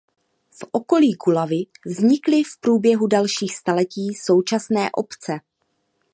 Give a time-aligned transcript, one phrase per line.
[0.51, 5.33] V okolí Gudavy vznikly v průběhu dalších staletí současné obce.